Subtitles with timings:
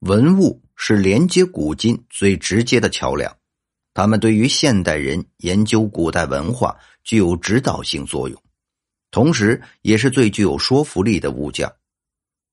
[0.00, 3.34] 文物是连接古今最直接的桥梁，
[3.94, 8.40] 它们对于现代人研究古代文化具有指导性作用，
[9.10, 11.72] 同时也是最具有说服力的物件。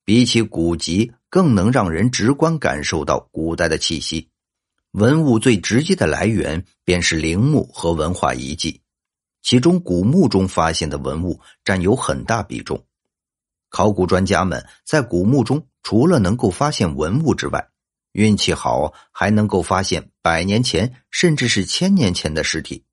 [0.05, 4.29] 比起古籍，更能让人直观感受到古代的气息。
[4.91, 8.79] 文物最直接的来源便是陵墓和文化遗迹，
[9.41, 12.81] 其中古墓中发现的文物占有很大比重。
[13.69, 15.67] 考古专家们在古墓中。
[15.83, 17.69] 除了能够发现文物之外，
[18.13, 22.83] 运气好还能够发现百年前甚至是千年前的尸体。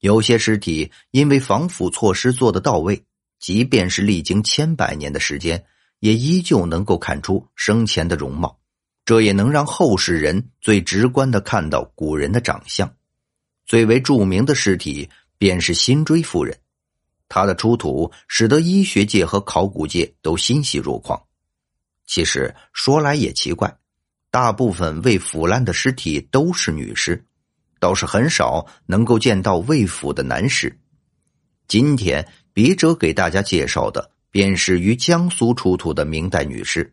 [0.00, 3.04] 有些尸体因为防腐措施做得到位，
[3.38, 5.62] 即便是历经千百年的时间，
[5.98, 8.58] 也依旧能够看出生前的容貌。
[9.04, 12.90] 这也能让后世人最直观的看到古人的长相。
[13.66, 16.56] 最为著名的尸体便是辛追夫人，
[17.28, 21.20] 她的出土使得医学界和考古界都欣喜若狂。
[22.10, 23.78] 其实说来也奇怪，
[24.32, 27.24] 大部分未腐烂的尸体都是女尸，
[27.78, 30.76] 倒是很少能够见到未腐的男尸。
[31.68, 36.92] 今天笔者给大家介绍的便是于江苏出土的明代女尸。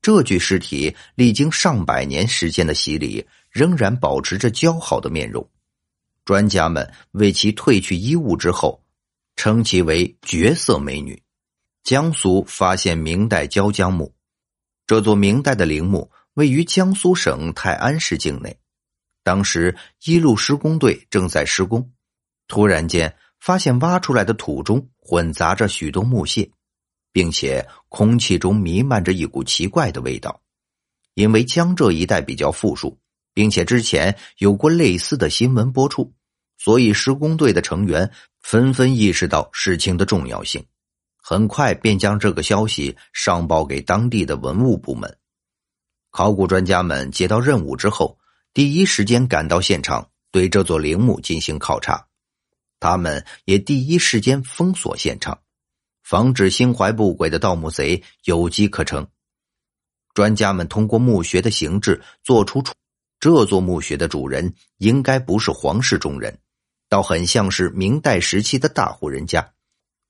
[0.00, 5.46] 这具尸体历经上百年时间的洗礼，仍然保持着姣好的面容。
[6.24, 8.82] 专家们为其褪去衣物之后，
[9.36, 11.22] 称其为绝色美女。
[11.84, 14.15] 江苏发现明代椒江墓。
[14.86, 18.56] 这座明代的陵墓位于江苏省泰安市境内，
[19.24, 21.90] 当时一路施工队正在施工，
[22.46, 26.48] 突然间发现挖出来的土中混杂着许多木屑，
[27.12, 30.40] 并且空气中弥漫着一股奇怪的味道。
[31.14, 32.96] 因为江浙一带比较富庶，
[33.34, 36.12] 并且之前有过类似的新闻播出，
[36.58, 38.08] 所以施工队的成员
[38.40, 40.64] 纷纷意识到事情的重要性。
[41.28, 45.18] 很快便将这个消息上报给当地的文物部门。
[46.12, 48.16] 考古专家们接到任务之后，
[48.54, 52.06] 第一时间赶到现场，对这座陵墓进行考察。
[52.78, 55.40] 他们也第一时间封锁现场，
[56.04, 59.04] 防止心怀不轨的盗墓贼有机可乘。
[60.14, 62.62] 专家们通过墓穴的形制做出，
[63.18, 66.38] 这座墓穴的主人应该不是皇室中人，
[66.88, 69.54] 倒很像是明代时期的大户人家。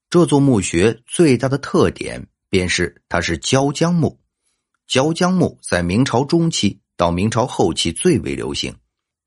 [0.08, 4.18] 这座墓穴最大的特点便是它是椒浆墓。
[4.86, 8.74] 椒浆墓在明朝中期到明朝后期最为流行，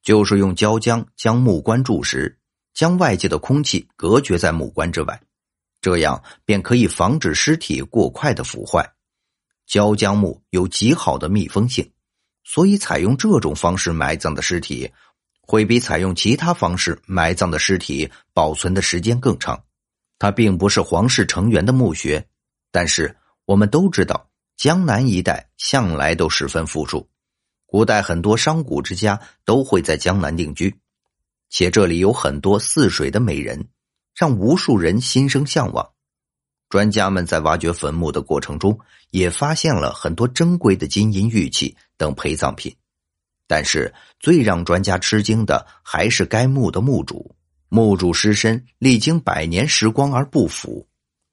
[0.01, 2.39] 就是用椒浆将木棺注实，
[2.73, 5.22] 将外界的空气隔绝在木棺之外，
[5.81, 8.89] 这样便可以防止尸体过快的腐坏。
[9.68, 11.91] 椒浆墓有极好的密封性，
[12.45, 14.89] 所以采用这种方式埋葬的尸体，
[15.41, 19.62] 会比采用其他方式埋葬的尸体保存的时间更长。
[20.19, 22.28] 它并不是皇室成员的墓穴，
[22.72, 23.16] 但是
[23.46, 27.07] 我们都知道，江南一带向来都十分富庶，
[27.66, 30.78] 古代很多商贾之家都会在江南定居，
[31.50, 33.69] 且这里有很多似水的美人，
[34.13, 35.90] 让无数人心生向往。
[36.68, 38.78] 专家们在挖掘坟墓的过程中，
[39.09, 42.75] 也发现了很多珍贵的金银玉器等陪葬品，
[43.47, 47.36] 但是最让专家吃惊的还是该墓的墓主。
[47.69, 50.88] 墓主尸身历经百年时光而不腐，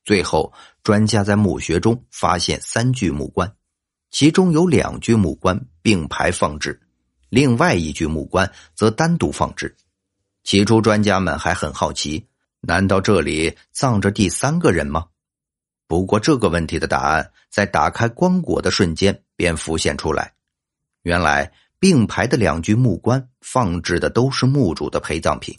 [0.04, 0.52] 最后
[0.82, 3.50] 专家在墓穴中发现三具木棺，
[4.10, 6.78] 其中有两具木棺并排放置，
[7.30, 9.74] 另外一具木棺则单独放置。
[10.44, 12.26] 起初专家们还很好奇，
[12.60, 15.06] 难道这里葬着第三个人吗？
[15.88, 20.34] 不过这个问题的答案在打开棺椁的瞬间便浮现出来，
[21.03, 25.58] 原来并排的两具木棺放置的都是墓主的陪葬品。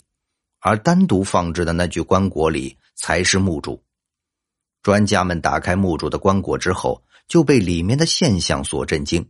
[0.60, 3.82] 而单独放置的那具棺椁里才是墓主。
[4.82, 9.28] 专家们打开墓主的棺椁之后，就被里面的现象所震惊。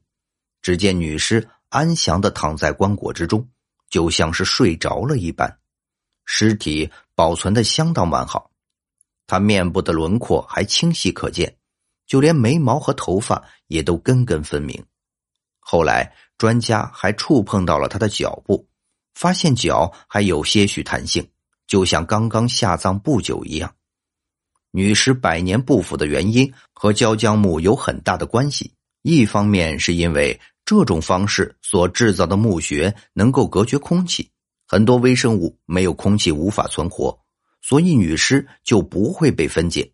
[0.60, 3.48] 只见女尸安详的躺在棺椁之中，
[3.88, 5.58] 就像是睡着了一般。
[6.24, 8.50] 尸体保存的相当完好，
[9.26, 11.56] 她面部的轮廓还清晰可见，
[12.06, 14.84] 就连眉毛和头发也都根根分明。
[15.58, 18.68] 后来，专家还触碰到了她的脚部。
[19.18, 21.28] 发现脚还有些许弹性，
[21.66, 23.74] 就像刚刚下葬不久一样。
[24.70, 28.72] 女尸百年不腐的原因和椒江墓有很大的关系。
[29.02, 34.30] 一方面是因为这种方式所制造的墓穴能够隔绝空气，
[34.68, 37.18] 很多微生物没有空气无法存活，
[37.60, 39.90] 所以女尸就不会被分解。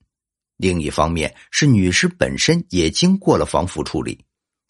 [0.59, 4.23] 另一方面是女尸本身也经过了防腐处理，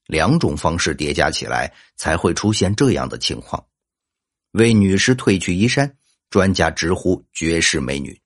[0.06, 3.60] 两种方式叠加起来才会出现这样的情况。
[4.54, 5.96] 为女尸褪去衣衫，
[6.30, 8.16] 专家直呼绝世美女。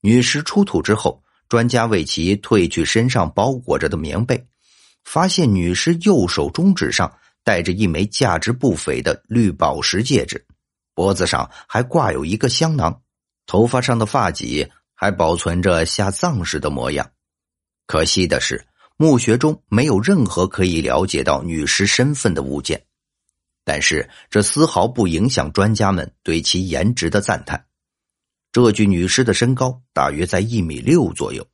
[0.00, 4.42] 女尸出土之后，专家为其褪去身上包裹着的棉被，
[5.04, 10.42] 发现女尸右手中指上戴着一枚价值不菲的绿宝石戒指，
[10.94, 13.02] 脖子上还挂有一个香囊，
[13.44, 17.10] 头发上的发髻还保存着下葬时的模样。
[17.86, 18.66] 可惜的是，
[18.96, 22.82] 墓穴中没有任何可以了解到女尸身份的物件。
[23.64, 27.66] 但是这丝毫不影响专家们对其颜值的赞叹。
[28.52, 31.46] 这具女尸的身高大约在一米六左右，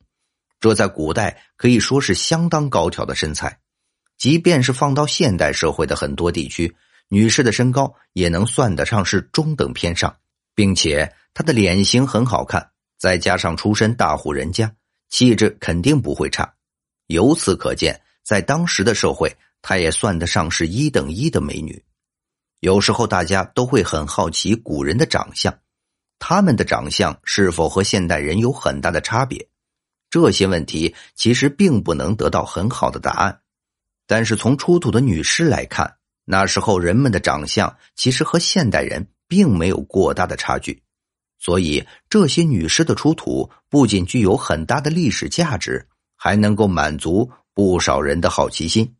[0.59, 3.59] 这在古代可以说是相当高挑的身材。
[4.17, 6.75] 即便是放到现代社会的很多地区，
[7.07, 10.15] 女士的身高也能算得上是中等偏上，
[10.53, 12.69] 并且她的脸型很好看，
[12.99, 14.71] 再加上出身大户人家，
[15.09, 16.53] 气质肯定不会差。
[17.07, 21.83] 由此可见，在当时的社会，她也算得上是一等一的美女。
[22.61, 25.51] 有时候大家都会很好奇古人的长相，
[26.19, 29.49] 他们的长相是否和现代人有很大的差别？
[30.11, 33.41] 这些问题其实并不能得到很好的答案。
[34.05, 40.83] 但是从出土的女尸来看，那时候人们的长相其实和现代人并没有过大的差距，
[41.39, 48.93] 所以这些女尸的出土不仅具有很大的历史价值，还能够满足不少人的好奇心。